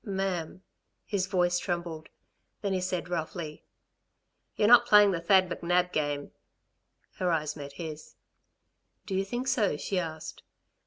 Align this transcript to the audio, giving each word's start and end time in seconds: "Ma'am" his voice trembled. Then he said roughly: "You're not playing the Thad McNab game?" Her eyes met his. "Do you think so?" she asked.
"Ma'am" 0.03 0.63
his 1.05 1.27
voice 1.27 1.59
trembled. 1.59 2.09
Then 2.63 2.73
he 2.73 2.81
said 2.81 3.07
roughly: 3.07 3.65
"You're 4.55 4.67
not 4.67 4.87
playing 4.87 5.11
the 5.11 5.21
Thad 5.21 5.47
McNab 5.47 5.91
game?" 5.91 6.31
Her 7.17 7.29
eyes 7.31 7.55
met 7.55 7.73
his. 7.73 8.15
"Do 9.05 9.13
you 9.13 9.23
think 9.23 9.47
so?" 9.47 9.77
she 9.77 9.99
asked. 9.99 10.41